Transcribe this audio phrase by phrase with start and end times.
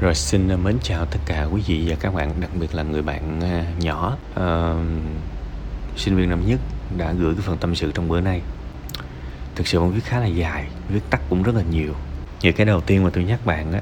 [0.00, 2.82] Rồi xin ờ, mến chào tất cả quý vị và các bạn, đặc biệt là
[2.82, 4.86] người bạn ờ, nhỏ uh,
[5.96, 6.60] sinh viên năm nhất
[6.98, 8.40] đã gửi cái phần tâm sự trong bữa nay.
[9.54, 11.94] Thực sự viết khá là dài, viết tắt cũng rất là nhiều.
[12.42, 13.80] Như cái đầu tiên mà tôi nhắc bạn á,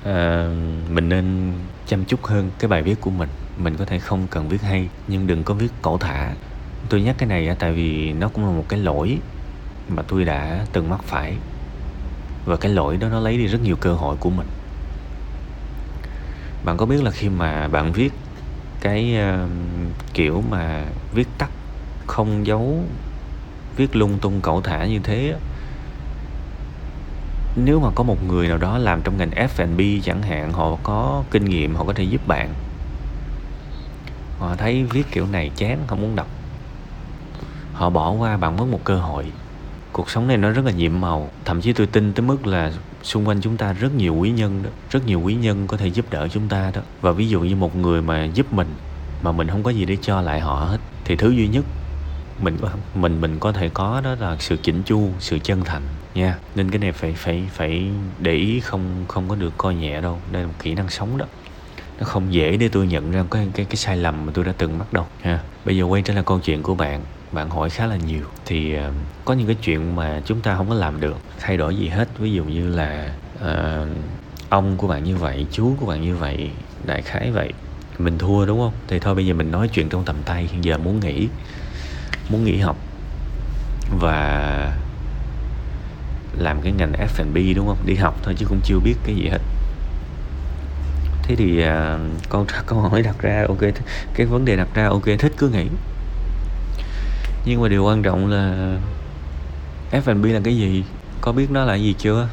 [0.00, 1.52] uh, mình nên
[1.86, 3.28] chăm chút hơn cái bài viết của mình.
[3.58, 6.32] Mình có thể không cần viết hay, nhưng đừng có viết cổ thả.
[6.88, 9.18] Tôi nhắc cái này á, tại vì nó cũng là một cái lỗi
[9.88, 11.36] mà tôi đã từng mắc phải
[12.44, 14.46] và cái lỗi đó nó lấy đi rất nhiều cơ hội của mình
[16.64, 18.12] bạn có biết là khi mà bạn viết
[18.80, 19.50] cái uh,
[20.14, 21.50] kiểu mà viết tắt
[22.06, 22.84] không dấu
[23.76, 25.34] viết lung tung cẩu thả như thế
[27.56, 31.24] nếu mà có một người nào đó làm trong ngành F&B chẳng hạn họ có
[31.30, 32.54] kinh nghiệm họ có thể giúp bạn.
[34.38, 36.26] Họ thấy viết kiểu này chán không muốn đọc.
[37.72, 39.32] Họ bỏ qua bạn mất một cơ hội.
[39.92, 41.30] Cuộc sống này nó rất là nhiệm màu.
[41.44, 42.72] Thậm chí tôi tin tới mức là
[43.04, 45.86] xung quanh chúng ta rất nhiều quý nhân đó, rất nhiều quý nhân có thể
[45.86, 46.80] giúp đỡ chúng ta đó.
[47.00, 48.68] Và ví dụ như một người mà giúp mình,
[49.22, 51.64] mà mình không có gì để cho lại họ hết, thì thứ duy nhất
[52.42, 55.82] mình có, mình mình có thể có đó là sự chỉnh chu, sự chân thành,
[56.14, 56.38] nha.
[56.54, 60.18] Nên cái này phải phải phải để ý, không không có được coi nhẹ đâu.
[60.32, 61.26] Đây là một kỹ năng sống đó.
[61.98, 64.52] Nó không dễ để tôi nhận ra cái cái cái sai lầm mà tôi đã
[64.58, 67.00] từng mắc đâu ha bây giờ quay trở lại câu chuyện của bạn
[67.34, 68.24] bạn hỏi khá là nhiều.
[68.46, 71.76] Thì uh, có những cái chuyện mà chúng ta không có làm được thay đổi
[71.76, 72.08] gì hết.
[72.18, 73.88] Ví dụ như là uh,
[74.48, 76.50] ông của bạn như vậy chú của bạn như vậy
[76.86, 77.52] đại khái vậy
[77.98, 78.72] mình thua đúng không?
[78.88, 81.28] Thì thôi bây giờ mình nói chuyện trong tầm tay hiện giờ muốn nghỉ
[82.28, 82.76] muốn nghỉ học
[84.00, 84.76] và
[86.38, 87.78] làm cái ngành F&B đúng không?
[87.86, 89.40] Đi học thôi chứ cũng chưa biết cái gì hết.
[91.22, 93.60] Thế thì uh, con câu hỏi đặt ra ok
[94.14, 95.66] cái vấn đề đặt ra ok thích cứ nghỉ
[97.44, 98.76] nhưng mà điều quan trọng là
[99.92, 100.84] F&B là cái gì?
[101.20, 102.28] Có biết nó là gì chưa?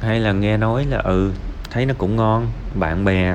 [0.00, 1.32] Hay là nghe nói là ừ
[1.70, 3.34] thấy nó cũng ngon bạn bè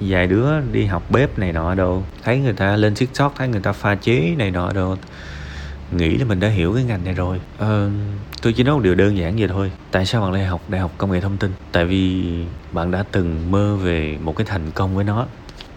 [0.00, 3.60] vài đứa đi học bếp này nọ đồ thấy người ta lên tiktok thấy người
[3.60, 4.96] ta pha chế này nọ đồ
[5.92, 7.40] nghĩ là mình đã hiểu cái ngành này rồi.
[7.58, 7.90] Ờ,
[8.42, 9.72] tôi chỉ nói một điều đơn giản vậy thôi.
[9.90, 11.52] Tại sao bạn lại học đại học công nghệ thông tin?
[11.72, 12.24] Tại vì
[12.72, 15.26] bạn đã từng mơ về một cái thành công với nó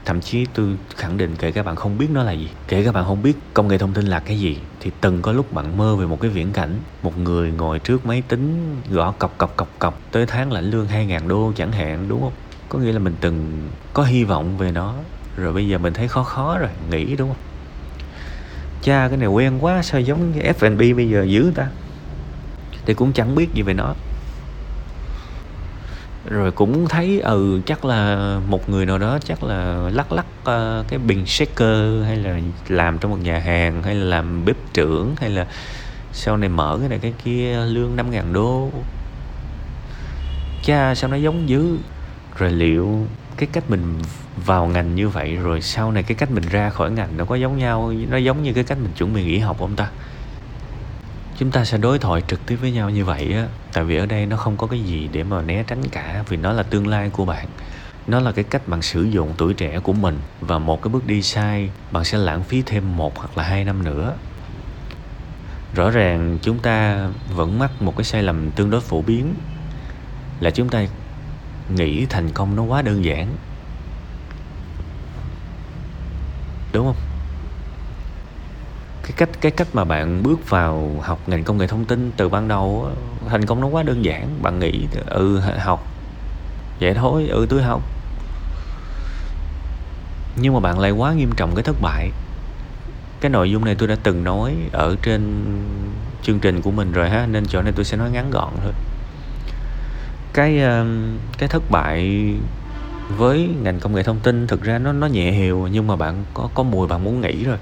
[0.05, 2.49] thậm chí tôi khẳng định kể các bạn không biết nó là gì.
[2.67, 5.31] Kể các bạn không biết công nghệ thông tin là cái gì, thì từng có
[5.31, 9.11] lúc bạn mơ về một cái viễn cảnh, một người ngồi trước máy tính gõ
[9.11, 12.33] cọc cọc cọc cọc, tới tháng lãnh lương 2.000 đô chẳng hạn, đúng không?
[12.69, 14.93] Có nghĩa là mình từng có hy vọng về nó,
[15.38, 17.37] rồi bây giờ mình thấy khó khó rồi, nghĩ đúng không?
[18.81, 21.67] Cha, cái này quen quá, sao giống cái F&B bây giờ dữ ta?
[22.85, 23.93] Thì cũng chẳng biết gì về nó
[26.29, 30.87] rồi cũng thấy ừ chắc là một người nào đó chắc là lắc lắc uh,
[30.87, 35.15] cái bình shaker hay là làm trong một nhà hàng hay là làm bếp trưởng
[35.17, 35.47] hay là
[36.13, 38.69] sau này mở cái này cái kia lương 5 ngàn đô.
[40.63, 41.77] Cha sao nó giống dữ?
[42.37, 43.07] Rồi liệu
[43.37, 43.99] cái cách mình
[44.45, 47.35] vào ngành như vậy rồi sau này cái cách mình ra khỏi ngành nó có
[47.35, 49.89] giống nhau nó giống như cái cách mình chuẩn bị nghỉ học không ta?
[51.38, 54.06] Chúng ta sẽ đối thoại trực tiếp với nhau như vậy á, tại vì ở
[54.06, 56.88] đây nó không có cái gì để mà né tránh cả, vì nó là tương
[56.88, 57.47] lai của bạn.
[58.07, 61.07] Nó là cái cách bạn sử dụng tuổi trẻ của mình, và một cái bước
[61.07, 64.13] đi sai, bạn sẽ lãng phí thêm một hoặc là hai năm nữa.
[65.75, 69.34] Rõ ràng chúng ta vẫn mắc một cái sai lầm tương đối phổ biến,
[70.40, 70.85] là chúng ta
[71.75, 73.35] nghĩ thành công nó quá đơn giản.
[76.73, 77.14] Đúng không?
[79.05, 82.29] Cái cách cái cách mà bạn bước vào học ngành công nghệ thông tin từ
[82.29, 82.89] ban đầu
[83.29, 84.29] thành công nó quá đơn giản.
[84.41, 85.88] Bạn nghĩ ừ học,
[86.79, 87.81] vậy thôi ừ tôi học.
[90.35, 92.11] Nhưng mà bạn lại quá nghiêm trọng cái thất bại.
[93.21, 95.43] Cái nội dung này tôi đã từng nói ở trên
[96.23, 98.73] chương trình của mình rồi ha, nên chỗ này tôi sẽ nói ngắn gọn thôi.
[100.33, 102.29] Cái um, cái thất bại
[103.17, 106.23] với ngành công nghệ thông tin thực ra nó nó nhẹ hiều nhưng mà bạn
[106.33, 107.57] có có mùi bạn muốn nghỉ rồi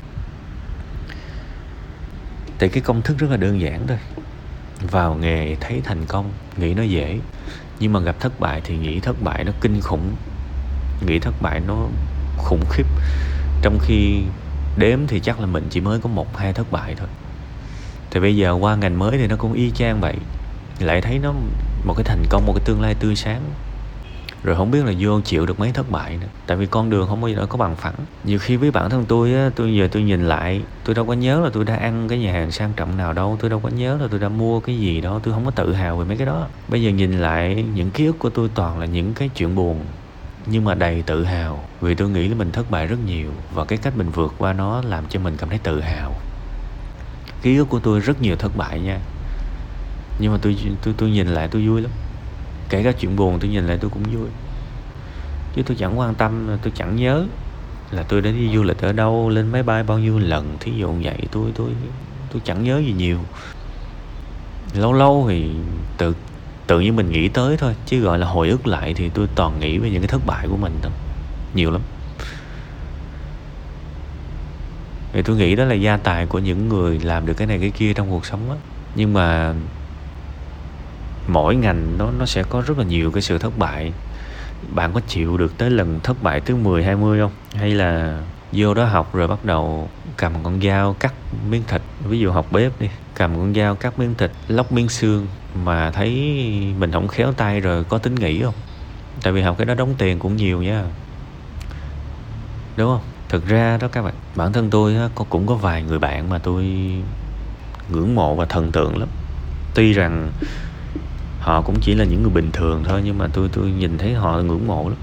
[2.60, 3.98] thì cái công thức rất là đơn giản thôi.
[4.92, 7.20] Vào nghề thấy thành công, nghĩ nó dễ.
[7.80, 10.16] Nhưng mà gặp thất bại thì nghĩ thất bại nó kinh khủng.
[11.08, 11.76] Nghĩ thất bại nó
[12.38, 12.86] khủng khiếp.
[13.62, 14.22] Trong khi
[14.78, 17.08] đếm thì chắc là mình chỉ mới có một, hai thất bại thôi.
[18.12, 20.16] Thì bây giờ qua ngành mới thì nó cũng y chang vậy.
[20.80, 21.34] Lại thấy nó
[21.86, 23.42] một cái thành công, một cái tương lai tươi sáng
[24.44, 26.28] rồi không biết là vô chịu được mấy thất bại nữa.
[26.48, 27.96] Tại vì con đường không bao giờ có bằng phẳng.
[28.24, 31.14] Nhiều khi với bản thân tôi á tôi giờ tôi nhìn lại tôi đâu có
[31.14, 33.38] nhớ là tôi đã ăn cái nhà hàng sang trọng nào đâu.
[33.40, 35.74] Tôi đâu có nhớ là tôi đã mua cái gì đó, tôi không có tự
[35.74, 36.48] hào về mấy cái đó.
[36.68, 39.86] Bây giờ nhìn lại những ký ức của tôi toàn là những cái chuyện buồn
[40.46, 41.64] nhưng mà đầy tự hào.
[41.82, 44.54] Vì tôi nghĩ là mình thất bại rất nhiều và cái cách mình vượt qua
[44.54, 46.16] nó làm cho mình cảm thấy tự hào.
[47.42, 49.00] Ký ức của tôi rất nhiều thất bại nha.
[50.20, 51.92] Nhưng mà tôi tôi tôi nhìn lại tôi vui lắm
[52.70, 54.30] kể cả chuyện buồn tôi nhìn lại tôi cũng vui.
[55.56, 57.26] Chứ tôi chẳng quan tâm, tôi chẳng nhớ
[57.92, 60.58] là tôi đã đi du lịch ở đâu, lên máy bay bao nhiêu lần.
[60.60, 61.70] Thí dụ vậy, tôi tôi
[62.34, 63.20] tôi chẳng nhớ gì nhiều.
[64.74, 65.50] Lâu lâu thì
[65.98, 66.16] tự
[66.68, 69.60] tự nhiên mình nghĩ tới thôi, chứ gọi là hồi ức lại thì tôi toàn
[69.60, 70.92] nghĩ về những cái thất bại của mình thôi.
[71.56, 71.82] Nhiều lắm.
[75.14, 77.70] Thì tôi nghĩ đó là gia tài của những người làm được cái này cái
[77.70, 78.56] kia trong cuộc sống á.
[78.96, 79.54] Nhưng mà
[81.28, 83.94] mỗi ngành nó nó sẽ có rất là nhiều cái sự thất bại.
[84.76, 87.32] Bạn có chịu được tới lần thất bại thứ 10 20 không?
[87.56, 88.22] Hay là
[88.52, 91.14] vô đó học rồi bắt đầu cầm con dao cắt
[91.50, 91.82] miếng thịt?
[92.04, 95.28] Ví dụ học bếp đi, cầm con dao cắt miếng thịt, lóc miếng xương
[95.64, 96.12] mà thấy
[96.80, 98.56] mình không khéo tay rồi có tính nghỉ không?
[99.22, 100.84] Tại vì học cái đó đóng tiền cũng nhiều nha.
[102.78, 103.02] Đúng không?
[103.30, 106.38] Thực ra đó các bạn, bản thân tôi có, cũng có vài người bạn mà
[106.38, 106.64] tôi
[107.90, 109.10] ngưỡng mộ và thần tượng lắm.
[109.76, 110.32] Tuy rằng
[111.44, 114.14] họ cũng chỉ là những người bình thường thôi nhưng mà tôi tôi nhìn thấy
[114.14, 114.98] họ ngưỡng mộ lắm.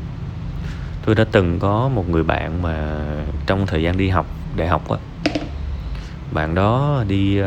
[1.06, 3.04] Tôi đã từng có một người bạn mà
[3.46, 4.26] trong thời gian đi học
[4.56, 4.98] đại học á
[6.32, 7.46] bạn đó đi uh,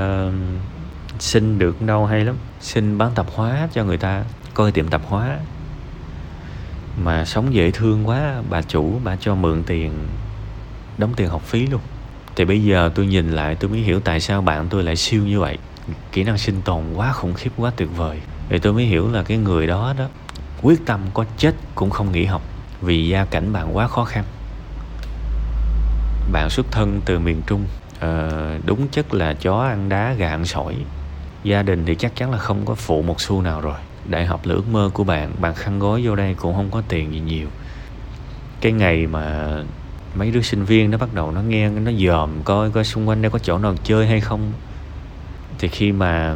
[1.20, 4.24] xin được đâu hay lắm xin bán tạp hóa cho người ta
[4.54, 5.38] coi tiệm tạp hóa.
[7.04, 9.92] Mà sống dễ thương quá bà chủ bà cho mượn tiền
[10.98, 11.82] đóng tiền học phí luôn.
[12.36, 15.26] Thì bây giờ tôi nhìn lại tôi mới hiểu tại sao bạn tôi lại siêu
[15.26, 15.58] như vậy.
[16.12, 18.20] Kỹ năng sinh tồn quá khủng khiếp quá tuyệt vời
[18.50, 20.06] thì tôi mới hiểu là cái người đó đó
[20.62, 22.42] quyết tâm có chết cũng không nghỉ học
[22.82, 24.24] vì gia cảnh bạn quá khó khăn.
[26.32, 27.66] Bạn xuất thân từ miền trung
[28.00, 28.30] à,
[28.66, 30.76] đúng chất là chó ăn đá gà ăn sỏi.
[31.44, 33.78] Gia đình thì chắc chắn là không có phụ một xu nào rồi.
[34.06, 36.82] Đại học là ước mơ của bạn bạn khăn gói vô đây cũng không có
[36.88, 37.48] tiền gì nhiều.
[38.62, 39.58] Cái ngày mà
[40.16, 43.22] mấy đứa sinh viên nó bắt đầu nó nghe nó dòm coi coi xung quanh
[43.22, 44.52] đây có chỗ nào chơi hay không.
[45.60, 46.36] Thì khi mà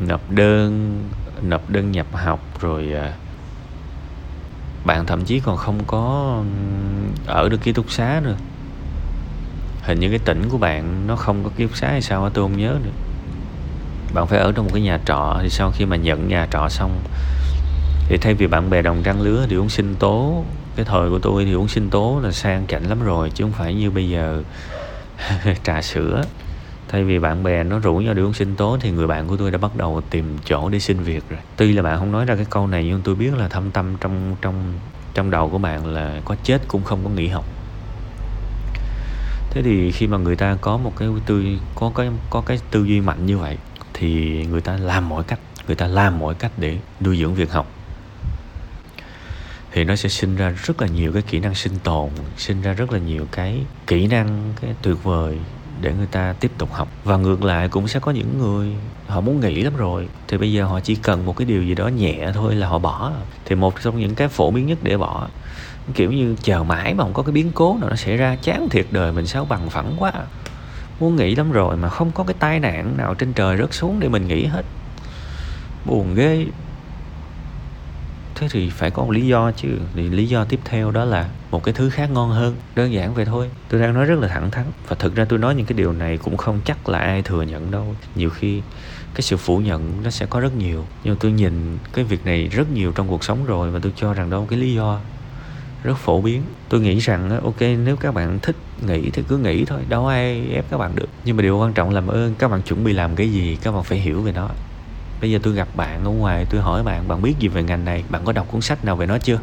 [0.00, 1.00] nộp đơn
[1.42, 3.12] nộp đơn nhập học rồi à,
[4.84, 6.42] bạn thậm chí còn không có
[7.26, 8.36] ở được ký túc xá nữa.
[9.82, 12.44] Hình như cái tỉnh của bạn nó không có ký túc xá hay sao tôi
[12.44, 12.90] không nhớ nữa.
[14.14, 16.68] Bạn phải ở trong một cái nhà trọ, thì sau khi mà nhận nhà trọ
[16.68, 17.00] xong,
[18.08, 20.44] thì thay vì bạn bè đồng trang lứa thì uống sinh tố,
[20.76, 23.52] cái thời của tôi thì uống sinh tố là sang chảnh lắm rồi, chứ không
[23.52, 24.42] phải như bây giờ
[25.64, 26.24] trà sữa
[26.88, 29.36] thay vì bạn bè nó rủ nhau đi uống sinh tố thì người bạn của
[29.36, 31.40] tôi đã bắt đầu tìm chỗ để xin việc rồi.
[31.56, 33.96] Tuy là bạn không nói ra cái câu này nhưng tôi biết là thâm tâm
[34.00, 34.74] trong trong
[35.14, 37.44] trong đầu của bạn là có chết cũng không có nghỉ học.
[39.50, 41.44] Thế thì khi mà người ta có một cái tư,
[41.74, 43.58] có cái có cái tư duy mạnh như vậy
[43.94, 47.52] thì người ta làm mọi cách, người ta làm mọi cách để nuôi dưỡng việc
[47.52, 47.70] học.
[49.72, 52.72] Thì nó sẽ sinh ra rất là nhiều cái kỹ năng sinh tồn, sinh ra
[52.72, 55.38] rất là nhiều cái kỹ năng, cái tuyệt vời
[55.80, 56.88] để người ta tiếp tục học.
[57.04, 58.72] Và ngược lại cũng sẽ có những người
[59.06, 61.74] họ muốn nghỉ lắm rồi, thì bây giờ họ chỉ cần một cái điều gì
[61.74, 63.12] đó nhẹ thôi là họ bỏ.
[63.44, 65.28] Thì một trong những cái phổ biến nhất để bỏ,
[65.94, 68.68] kiểu như chờ mãi mà không có cái biến cố nào nó xảy ra, chán
[68.70, 70.12] thiệt đời mình sao bằng phẳng quá.
[71.00, 74.00] Muốn nghỉ lắm rồi mà không có cái tai nạn nào trên trời rớt xuống
[74.00, 74.62] để mình nghỉ hết.
[75.84, 76.46] Buồn ghê
[78.36, 79.68] thế thì phải có một lý do chứ.
[79.94, 82.56] Thì lý do tiếp theo đó là một cái thứ khác ngon hơn.
[82.74, 83.50] Đơn giản vậy thôi.
[83.68, 84.64] Tôi đang nói rất là thẳng thắn.
[84.88, 87.42] Và thực ra tôi nói những cái điều này cũng không chắc là ai thừa
[87.42, 87.94] nhận đâu.
[88.14, 88.62] Nhiều khi
[89.14, 90.84] cái sự phủ nhận nó sẽ có rất nhiều.
[91.04, 94.14] Nhưng tôi nhìn cái việc này rất nhiều trong cuộc sống rồi và tôi cho
[94.14, 95.00] rằng đâu cái lý do
[95.84, 96.42] rất phổ biến.
[96.68, 98.56] Tôi nghĩ rằng ok, nếu các bạn thích
[98.86, 99.80] nghĩ thì cứ nghĩ thôi.
[99.88, 101.08] Đâu ai ép các bạn được.
[101.24, 102.34] Nhưng mà điều quan trọng làm ơn.
[102.34, 104.48] Các bạn chuẩn bị làm cái gì, các bạn phải hiểu về nó
[105.20, 107.84] bây giờ tôi gặp bạn ở ngoài, tôi hỏi bạn bạn biết gì về ngành
[107.84, 108.04] này?
[108.08, 109.38] Bạn có đọc cuốn sách nào về nó chưa?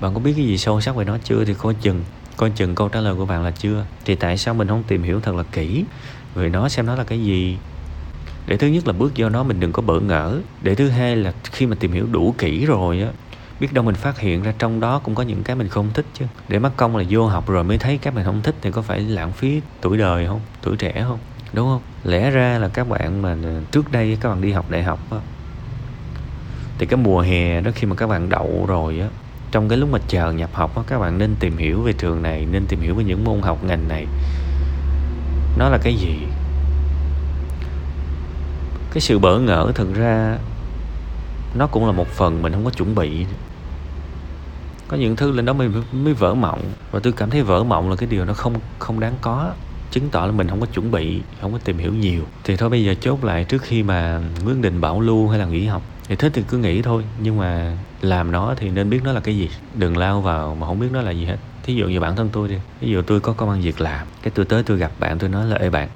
[0.00, 1.44] Bạn có biết cái gì sâu sắc về nó chưa?
[1.44, 2.04] Thì coi chừng
[2.36, 3.84] coi chừng câu trả lời của bạn là chưa.
[4.04, 5.84] Thì tại sao mình không tìm hiểu thật là kỹ?
[6.34, 7.56] Về nó xem nó là cái gì?
[8.46, 10.38] Để thứ nhất là bước vô nó mình đừng có bỡ ngỡ.
[10.62, 13.08] Để thứ hai là khi mà tìm hiểu đủ kỹ rồi á,
[13.60, 16.06] biết đâu mình phát hiện ra trong đó cũng có những cái mình không thích
[16.14, 16.24] chứ.
[16.48, 18.82] Để mắc công là vô học rồi mới thấy cái mình không thích thì có
[18.82, 20.40] phải lãng phí tuổi đời không?
[20.62, 21.18] Tuổi trẻ không?
[21.52, 21.80] Đúng không?
[22.04, 23.36] Lẽ ra là các bạn mà
[23.70, 25.18] trước đây các bạn đi học đại học á,
[26.78, 29.08] thì cái mùa hè đó khi mà các bạn đậu rồi á,
[29.50, 32.22] trong cái lúc mà chờ nhập học á, các bạn nên tìm hiểu về trường
[32.22, 34.06] này, nên tìm hiểu về những môn học ngành này.
[35.58, 36.18] Nó là cái gì?
[38.92, 40.38] Cái sự bỡ ngỡ thực ra
[41.54, 43.26] nó cũng là một phần mình không có chuẩn bị.
[44.88, 47.90] Có những thứ lên đó mới mới vỡ mộng, và tôi cảm thấy vỡ mộng
[47.90, 49.52] là cái điều nó không không đáng có
[49.92, 52.22] chứng tỏ là mình không có chuẩn bị không có tìm hiểu nhiều.
[52.44, 55.46] Thì thôi bây giờ chốt lại trước khi mà quyết định bảo lưu hay là
[55.46, 55.82] nghỉ học.
[56.08, 59.20] Thì thích thì cứ nghĩ thôi nhưng mà làm nó thì nên biết nó là
[59.20, 59.50] cái gì.
[59.74, 61.36] Đừng lao vào mà không biết nó là gì hết.
[61.62, 64.06] Thí dụ như bản thân tôi đi ví dụ tôi có công ăn việc làm
[64.22, 65.88] cái tôi tới tôi gặp bạn tôi nói là ê bạn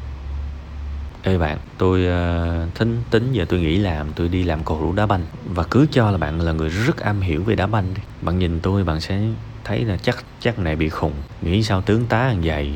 [1.22, 4.92] ê bạn tôi uh, thính tính giờ tôi nghỉ làm tôi đi làm cầu thủ
[4.92, 5.22] đá banh.
[5.44, 8.02] Và cứ cho là bạn là người rất am hiểu về đá banh đi.
[8.22, 9.20] Bạn nhìn tôi bạn sẽ
[9.64, 11.12] thấy là chắc chắc này bị khùng.
[11.42, 12.72] Nghĩ sao tướng tá ăn dày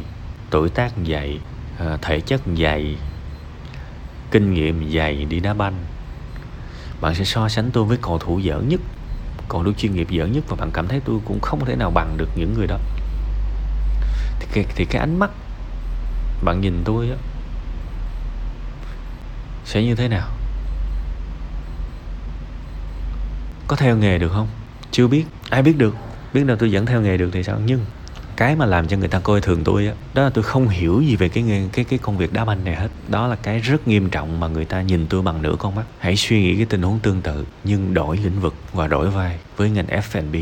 [0.51, 1.41] tuổi tác dày,
[1.79, 2.97] ờ, thể chất dày,
[4.31, 5.85] kinh nghiệm dày đi đá banh.
[7.01, 8.81] Bạn sẽ so sánh tôi với cầu thủ dở nhất
[9.49, 11.91] cầu thủ chuyên nghiệp dở nhất và bạn cảm thấy tôi cũng không thể nào
[11.91, 12.79] bằng được những người đó.
[14.41, 15.31] Thì cái, thì cái ánh mắt
[16.45, 17.15] bạn nhìn tôi đó,
[19.65, 20.29] sẽ như thế nào?
[23.67, 24.49] Có theo nghề được không?
[24.91, 25.25] Chưa biết.
[25.51, 25.95] Ai biết được?
[26.35, 27.61] Biết đâu tôi vẫn theo nghề được thì sao?
[27.67, 27.85] Nhưng
[28.41, 31.01] cái mà làm cho người ta coi thường tôi á, đó là tôi không hiểu
[31.01, 32.89] gì về cái nghề cái cái công việc đá banh này hết.
[33.09, 35.85] Đó là cái rất nghiêm trọng mà người ta nhìn tôi bằng nửa con mắt.
[35.99, 39.39] Hãy suy nghĩ cái tình huống tương tự, nhưng đổi lĩnh vực và đổi vai
[39.57, 40.37] với ngành F&B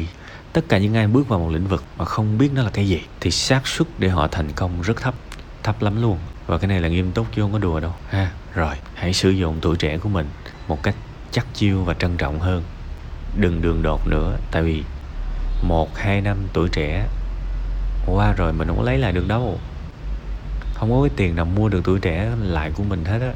[0.52, 2.88] tất cả những ai bước vào một lĩnh vực mà không biết nó là cái
[2.88, 5.14] gì thì xác suất để họ thành công rất thấp
[5.62, 6.18] thấp lắm luôn.
[6.46, 7.92] Và cái này là nghiêm túc chứ không có đùa đâu.
[8.08, 10.26] Ha, rồi, hãy sử dụng tuổi trẻ của mình
[10.68, 10.94] một cách
[11.32, 12.62] chắc chiêu và trân trọng hơn.
[13.36, 14.82] Đừng đường đột nữa, tại vì
[15.62, 17.06] một, hai năm tuổi trẻ
[18.08, 19.58] qua rồi mình không có lấy lại được đâu.
[20.74, 23.32] Không có cái tiền nào mua được tuổi trẻ lại của mình hết á.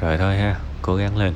[0.00, 1.34] Rồi thôi ha, cố gắng lên.